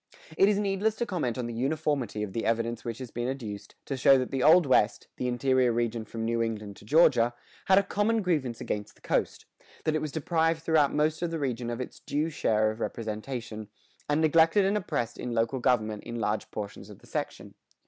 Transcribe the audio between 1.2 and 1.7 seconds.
on the